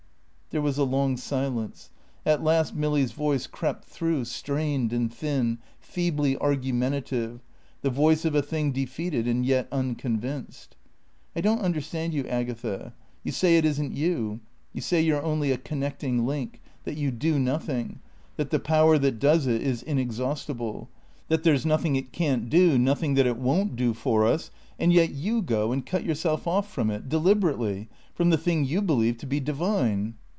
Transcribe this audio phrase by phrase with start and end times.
[0.49, 1.91] There was a long silence.
[2.25, 7.39] At last Milly's voice crept through, strained and thin, feebly argumentative,
[7.83, 10.75] the voice of a thing defeated and yet unconvinced.
[11.37, 12.93] "I don't understand you, Agatha.
[13.23, 14.41] You say it isn't you;
[14.73, 18.01] you say you're only a connecting link; that you do nothing;
[18.35, 20.89] that the Power that does it is inexhaustible;
[21.29, 25.11] that there's nothing it can't do, nothing that it won't do for us, and yet
[25.13, 29.25] you go and cut yourself off from it deliberately from the thing you believe to
[29.25, 30.15] be divine."